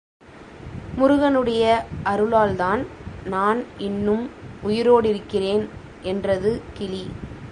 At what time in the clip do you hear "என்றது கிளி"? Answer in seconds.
6.01-7.03